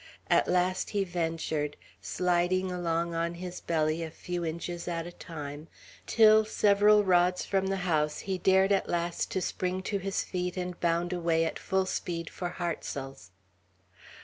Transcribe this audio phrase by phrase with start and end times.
[0.31, 5.67] At last he ventured, sliding along on his belly a few inches at a time,
[6.07, 10.57] till, several rods from the house, he dared at last to spring to his feet
[10.57, 13.29] and bound away at full speed for Hartsel's.